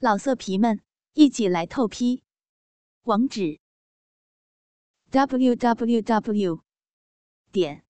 [0.00, 0.80] 老色皮们，
[1.14, 2.22] 一起来透批！
[3.02, 3.58] 网址
[5.10, 6.62] ：w w w
[7.50, 7.84] 点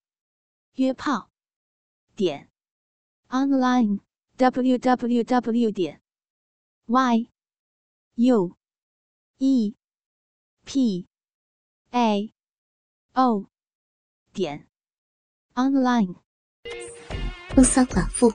[0.73, 1.29] 约炮
[2.15, 2.49] 点
[3.27, 3.99] online
[4.37, 6.01] w w w 点
[6.87, 7.29] y
[8.15, 8.57] u
[9.37, 9.75] e
[10.65, 11.07] p
[11.91, 12.33] a
[13.13, 13.45] o
[14.33, 14.67] 点
[15.53, 16.15] online。
[17.49, 18.33] 风骚寡妇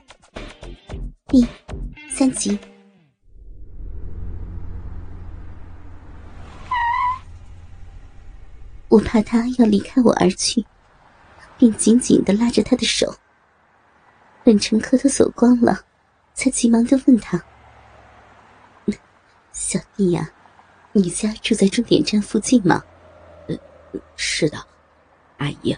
[1.27, 1.45] 第
[2.09, 2.57] 三集。
[8.95, 10.65] 我怕他要离开我而去，
[11.57, 13.13] 便紧紧的拉着他的手。
[14.41, 15.81] 等乘客都走光了，
[16.33, 17.43] 才急忙的问他
[19.51, 20.31] ：“小弟呀，
[20.93, 22.81] 你家住在终点站附近吗？”“，
[24.15, 24.65] 是的，
[25.39, 25.77] 阿姨。”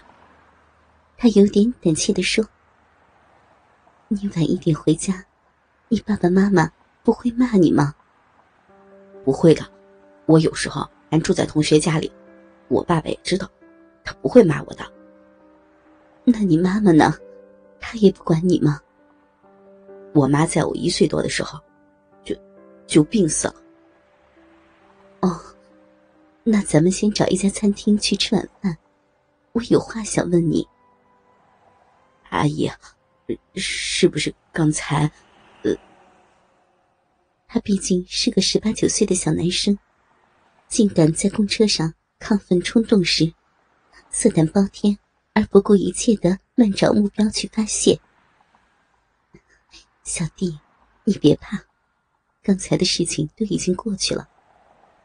[1.18, 2.48] 他有点胆怯的说
[4.06, 5.24] ：“你晚一点回家，
[5.88, 6.70] 你爸爸妈妈
[7.02, 7.96] 不会骂你吗
[9.24, 9.66] ？”“不会的，
[10.26, 12.12] 我有时候还住在同学家里。”
[12.68, 13.50] 我爸爸也知道，
[14.04, 14.84] 他不会骂我的。
[16.24, 17.14] 那你妈妈呢？
[17.80, 18.80] 她也不管你吗？
[20.12, 21.58] 我妈在我一岁多的时候，
[22.24, 22.36] 就
[22.86, 23.54] 就病死了。
[25.20, 25.40] 哦，
[26.44, 28.76] 那咱们先找一家餐厅去吃晚饭。
[29.52, 30.66] 我有话想问你，
[32.30, 32.70] 阿姨，
[33.54, 35.10] 是不是刚才？
[35.62, 35.74] 呃，
[37.46, 39.78] 他毕竟是个十八九岁的小男生，
[40.66, 41.94] 竟敢在公车上。
[42.20, 43.32] 亢奋冲动时，
[44.10, 44.98] 色胆包天
[45.34, 48.00] 而不顾一切的乱找目标去发泄。
[50.02, 50.58] 小弟，
[51.04, 51.62] 你别怕，
[52.42, 54.28] 刚才的事情都已经过去了，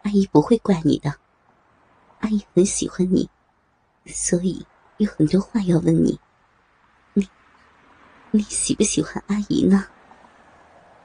[0.01, 1.15] 阿姨不会怪你的。
[2.19, 3.29] 阿姨很喜欢你，
[4.07, 4.65] 所以
[4.97, 6.19] 有很多话要问你。
[7.13, 7.29] 你，
[8.31, 9.85] 你喜不喜欢阿姨呢？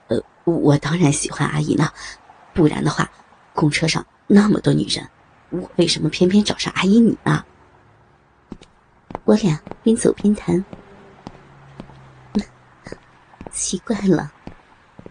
[0.06, 1.92] 呃，我当然喜欢阿姨呢，
[2.54, 3.10] 不然的话，
[3.52, 5.06] 公车上那么多女人。
[5.50, 7.44] 我为什么偏偏找上阿姨你呢？
[9.24, 10.64] 我俩边走边谈。
[13.50, 14.32] 奇怪了，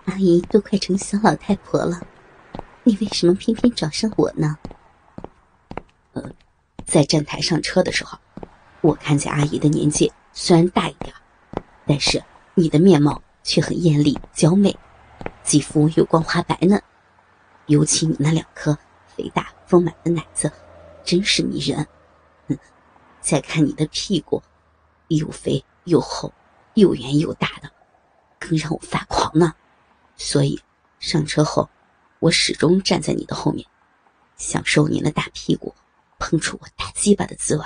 [0.05, 2.01] 阿姨都快成小老太婆了，
[2.83, 4.57] 你为什么偏偏找上我呢？
[6.13, 6.23] 呃，
[6.85, 8.17] 在站台上车的时候，
[8.81, 11.13] 我看见阿姨的年纪虽然大一点，
[11.85, 12.23] 但是
[12.53, 14.77] 你的面貌却很艳丽娇美，
[15.43, 16.81] 肌肤又光滑白嫩，
[17.65, 18.77] 尤其你那两颗
[19.17, 19.53] 肥大。
[19.65, 20.49] 丰满的奶子，
[21.03, 21.85] 真是迷人。
[22.47, 22.57] 嗯，
[23.19, 24.41] 再看你的屁股，
[25.09, 26.33] 又肥又厚，
[26.75, 27.69] 又圆又大的，
[28.39, 29.53] 更让我发狂呢。
[30.15, 30.61] 所以
[30.99, 31.69] 上车后，
[32.19, 33.67] 我始终站在你的后面，
[34.37, 35.75] 享受你那大屁股
[36.17, 37.65] 碰触我大鸡巴的滋味。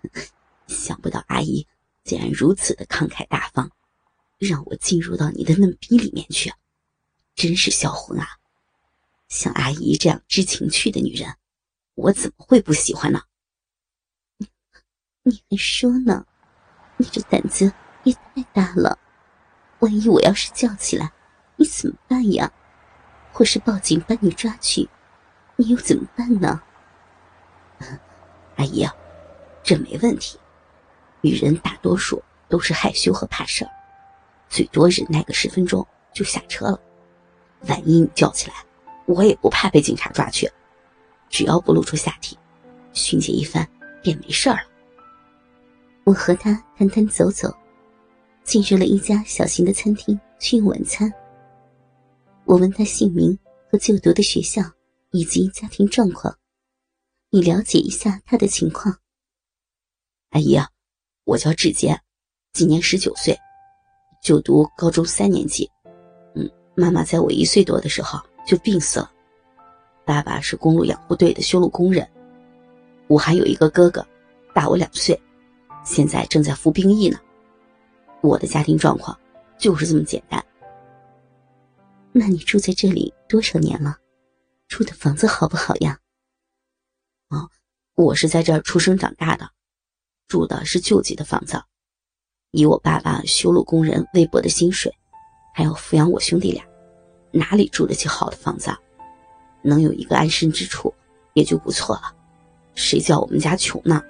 [0.66, 1.66] 想不到阿姨
[2.02, 3.70] 竟然如此的慷慨大方，
[4.38, 6.50] 让我进入到你的嫩逼里面去，
[7.34, 8.26] 真是销魂啊！
[9.28, 11.36] 像阿姨这样知情趣的女人，
[11.94, 13.22] 我怎么会不喜欢呢？
[15.22, 16.26] 你还说呢？
[16.96, 17.72] 你这胆子
[18.04, 18.98] 也太大了！
[19.80, 21.12] 万一我要是叫起来，
[21.56, 22.52] 你怎么办呀？
[23.32, 24.88] 或是报警把你抓去，
[25.56, 26.62] 你又怎么办呢？
[28.56, 28.94] 阿姨啊，
[29.62, 30.38] 这没问题。
[31.20, 33.70] 女人大多数都是害羞和怕事儿，
[34.48, 36.78] 最多忍耐个十分钟就下车了。
[37.66, 38.54] 万一你叫起来，
[39.06, 40.50] 我也不怕被警察抓去，
[41.28, 42.38] 只要不露出下体，
[42.92, 43.68] 训诫一番
[44.02, 44.58] 便没事了。
[46.04, 47.54] 我和他谈谈走走，
[48.44, 51.12] 进入了一家小型的餐厅去用晚餐。
[52.44, 53.38] 我问他姓名
[53.70, 54.62] 和就读的学校
[55.10, 56.34] 以及家庭状况，
[57.30, 58.96] 你了解一下他的情况。
[60.30, 60.68] 阿姨啊，
[61.24, 61.98] 我叫志杰，
[62.52, 63.38] 今年十九岁，
[64.22, 65.70] 就读高中三年级。
[66.34, 68.18] 嗯，妈妈在我一岁多的时候。
[68.46, 69.10] 就病死了。
[70.04, 72.06] 爸爸是公路养护队的修路工人，
[73.06, 74.06] 我还有一个哥哥，
[74.54, 75.18] 大我两岁，
[75.84, 77.18] 现在正在服兵役呢。
[78.20, 79.18] 我的家庭状况
[79.58, 80.44] 就是这么简单。
[82.12, 83.96] 那你住在这里多少年了？
[84.68, 85.98] 住的房子好不好呀？
[87.28, 87.48] 哦，
[87.96, 89.50] 我是在这儿出生长大的，
[90.28, 91.62] 住的是救济的房子，
[92.50, 94.92] 以我爸爸修路工人微薄的薪水，
[95.54, 96.64] 还要抚养我兄弟俩。
[97.34, 98.70] 哪里住得起好的房子？
[99.62, 100.94] 能有一个安身之处，
[101.32, 102.14] 也就不错了。
[102.74, 104.02] 谁叫我们家穷呢？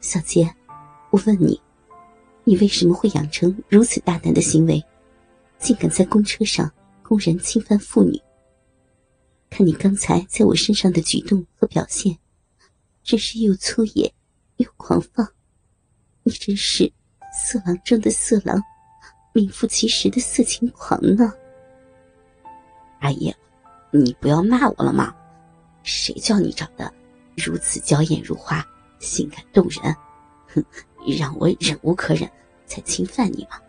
[0.00, 0.52] 小杰，
[1.10, 1.60] 我问你，
[2.44, 4.84] 你为什么会养成如此大胆的行为，
[5.58, 6.70] 竟敢在公车上
[7.02, 8.20] 公然侵犯妇女？
[9.48, 12.18] 看你刚才在我身上的举动和表现，
[13.02, 14.12] 真是又粗野
[14.56, 15.26] 又狂放。
[16.24, 16.92] 你真是
[17.32, 18.60] 色狼中的色狼，
[19.32, 21.32] 名副其实的色情狂呢！
[23.02, 23.34] 阿姨，
[23.90, 25.12] 你不要骂我了嘛！
[25.82, 26.90] 谁叫你长得
[27.36, 28.64] 如此娇艳如花、
[29.00, 29.94] 性感动人？
[30.54, 30.64] 哼，
[31.18, 32.30] 让我忍无可忍
[32.64, 33.60] 才侵犯你嘛！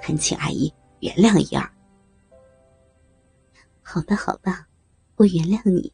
[0.00, 1.68] 恳请阿姨原谅一二。
[3.82, 4.68] 好吧，好吧，
[5.16, 5.92] 我原谅你。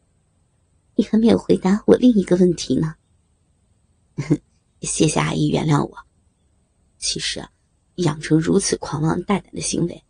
[0.93, 2.93] 你还没有回答我另一个问题呢。
[4.81, 5.97] 谢谢阿姨原谅我。
[6.99, 7.43] 其实，
[7.95, 10.03] 养成如此狂妄大胆的行为，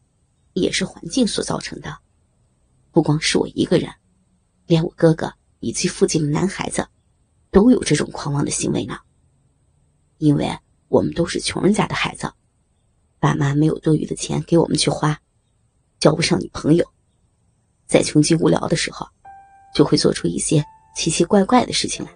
[0.52, 1.98] 也是环境所造成的。
[2.98, 3.94] 不光是我一个人，
[4.66, 6.88] 连我哥哥以及附近的男孩子，
[7.52, 8.98] 都有这种狂妄的行为呢。
[10.18, 10.50] 因为
[10.88, 12.34] 我们都是穷人家的孩子，
[13.20, 15.16] 爸妈没有多余的钱给我们去花，
[16.00, 16.84] 交不上女朋友，
[17.86, 19.08] 在穷极无聊的时候，
[19.76, 20.66] 就会做出一些
[20.96, 22.12] 奇奇怪怪的事情来。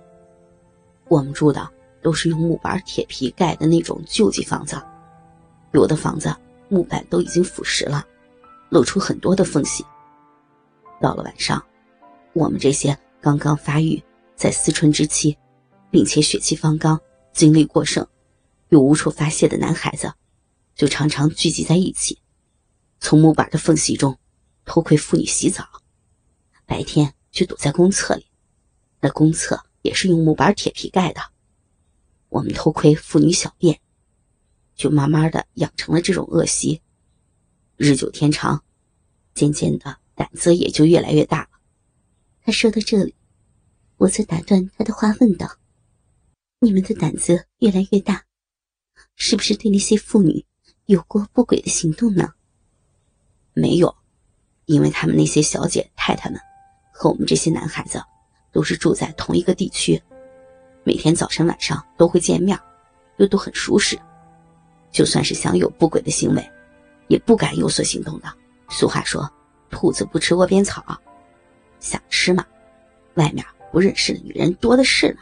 [1.10, 1.69] 我们住的。
[2.01, 4.81] 都是用木板、铁皮盖的那种旧级房子，
[5.74, 6.36] 有的房子
[6.69, 8.04] 木板都已经腐蚀了，
[8.69, 9.86] 露出很多的缝隙。
[11.01, 11.62] 到了晚上，
[12.33, 14.01] 我们这些刚刚发育、
[14.36, 15.36] 在思春之期，
[15.89, 17.01] 并且血气方刚、
[17.33, 18.07] 精力过剩，
[18.69, 20.13] 又无处发泄的男孩子，
[20.75, 22.19] 就常常聚集在一起，
[23.00, 24.18] 从木板的缝隙中
[24.63, 25.68] 偷窥妇女洗澡，
[26.65, 28.27] 白天就躲在公厕里，
[29.00, 31.21] 那公厕也是用木板、铁皮盖的。
[32.30, 33.81] 我们偷窥妇女小便，
[34.75, 36.81] 就慢慢的养成了这种恶习，
[37.75, 38.63] 日久天长，
[39.33, 41.47] 渐渐的胆子也就越来越大了。
[42.44, 43.15] 他说到这里，
[43.97, 45.50] 我则打断他的话，问道
[46.62, 48.23] ：“你们的胆子越来越大，
[49.15, 50.45] 是不是对那些妇女
[50.85, 52.33] 有过不轨的行动呢？”
[53.53, 53.95] 没有，
[54.65, 56.39] 因为他们那些小姐太太们
[56.94, 58.00] 和我们这些男孩子
[58.51, 60.00] 都是住在同一个地区。
[60.83, 62.56] 每天早晨晚上都会见面，
[63.17, 64.00] 又都很熟识，
[64.91, 66.51] 就算是想有不轨的行为，
[67.07, 68.31] 也不敢有所行动的。
[68.69, 69.27] 俗话说
[69.71, 70.83] ：“兔子不吃窝边草。”
[71.79, 72.45] 想吃嘛，
[73.15, 75.21] 外面不认识的女人多的是呢，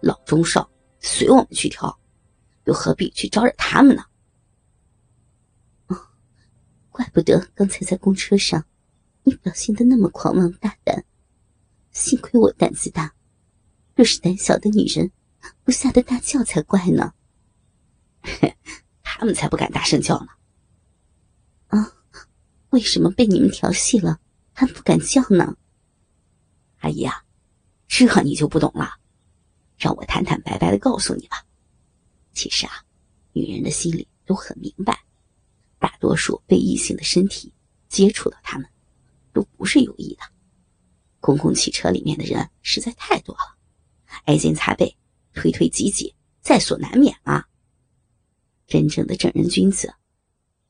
[0.00, 0.66] 老中少
[1.00, 1.94] 随我们去挑，
[2.64, 4.02] 又何必去招惹他们呢？
[5.88, 5.98] 哦，
[6.90, 8.64] 怪不得刚才在公车上，
[9.22, 11.04] 你表现的那么狂妄大胆，
[11.92, 13.12] 幸亏我胆子大。
[13.94, 15.12] 若是胆小的女人，
[15.62, 17.12] 不吓得大叫才怪呢。
[19.04, 20.28] 他们才不敢大声叫呢。
[22.70, 24.18] 为什么被你们调戏了
[24.52, 25.56] 还不敢叫呢？
[26.78, 27.24] 阿姨啊，
[27.88, 28.94] 这你就不懂了。
[29.78, 31.44] 让我坦坦白白的告诉你吧。
[32.32, 32.72] 其实啊，
[33.32, 34.98] 女人的心里都很明白，
[35.78, 37.52] 大多数被异性的身体
[37.88, 38.68] 接触到，他们
[39.32, 40.22] 都不是有意的。
[41.20, 43.56] 公共汽车里面的人实在太多了。
[44.24, 44.96] 挨肩擦背，
[45.34, 47.46] 推推挤挤，在所难免啊。
[48.66, 49.94] 真正的正人君子，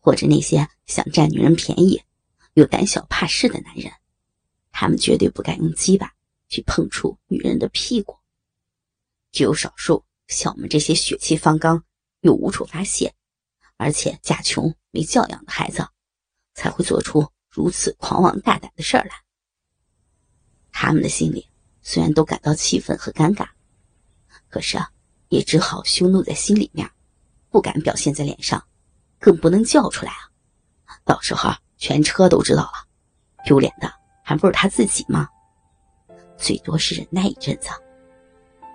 [0.06, 2.00] 或者那些想占女人便宜
[2.54, 3.92] 又胆小怕事的男人，
[4.70, 6.12] 他们绝对不敢用鸡巴
[6.46, 8.16] 去碰触女人的屁股。
[9.32, 11.82] 只有少数像我们这些血气方刚
[12.20, 13.12] 又无处发泄，
[13.78, 15.84] 而且家穷没教养的孩子，
[16.54, 19.10] 才会做出如此狂妄大胆的事来。
[20.70, 21.48] 他们的心里。
[21.82, 23.48] 虽然都感到气愤和尴尬，
[24.48, 24.88] 可是啊，
[25.30, 26.88] 也只好羞怒在心里面，
[27.50, 28.64] 不敢表现在脸上，
[29.18, 30.12] 更不能叫出来
[30.84, 30.98] 啊！
[31.04, 32.72] 到时候全车都知道了，
[33.44, 33.92] 丢脸的
[34.22, 35.28] 还不是他自己吗？
[36.36, 37.70] 最多是忍耐一阵子，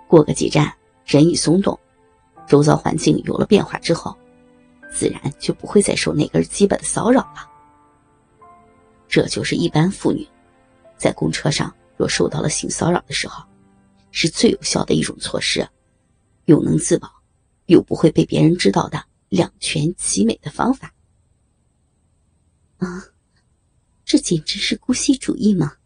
[0.08, 0.72] 过个几站，
[1.04, 1.78] 人一松动，
[2.46, 4.16] 周遭环境有了变化之后，
[4.92, 7.48] 自然就不会再受那根鸡巴的骚扰了。
[9.08, 10.26] 这就是一般妇女
[10.96, 11.72] 在公车上。
[11.98, 13.44] 若受到了性骚扰的时候，
[14.10, 15.64] 是最有效的一种措施，
[16.46, 17.08] 又能自保，
[17.66, 19.00] 又不会被别人知道的
[19.32, 20.94] 两全其美的方法。
[22.76, 23.14] 啊，
[24.04, 25.78] 这简直是姑息主义嘛！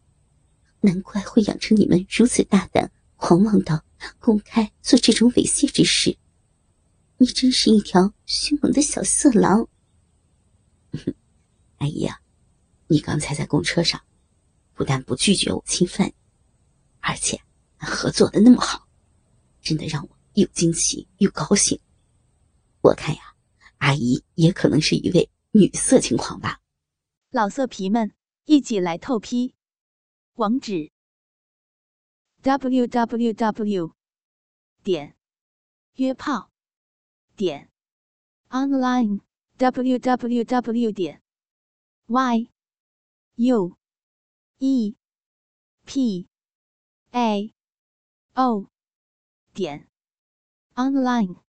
[0.81, 3.85] 难怪会养成你们如此大胆、狂妄到
[4.19, 6.17] 公开做这种猥亵之事。
[7.19, 9.69] 你真是一条凶猛的小色狼！
[11.79, 12.19] 阿姨啊，
[12.87, 14.01] 你刚才在公车上。
[14.73, 16.11] 不但不拒绝我侵犯，
[16.99, 17.41] 而且
[17.77, 18.87] 合作的那么好，
[19.61, 21.79] 真的让我又惊奇又高兴。
[22.81, 23.26] 我看呀，
[23.77, 26.61] 阿姨也可能是一位女色情狂吧。
[27.29, 28.13] 老色皮们，
[28.45, 29.55] 一起来透批！
[30.33, 30.91] 网址
[32.41, 33.95] ：w w w
[34.83, 35.15] 点
[35.95, 36.51] 约炮
[37.35, 37.71] 点
[38.49, 39.21] online
[39.57, 41.21] w w w 点
[42.05, 42.49] y
[43.35, 43.77] u。
[44.59, 44.95] e
[45.85, 46.27] p
[47.11, 47.53] a
[48.33, 48.69] o
[49.53, 49.87] 点
[50.73, 51.46] online。